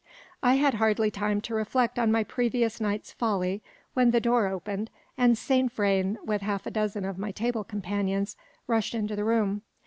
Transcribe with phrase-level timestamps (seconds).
[0.41, 3.61] I had hardly time to reflect on my previous night's folly,
[3.93, 8.35] when the door opened, and Saint Vrain, with half a dozen of my table companions,
[8.65, 9.61] rushed into the room.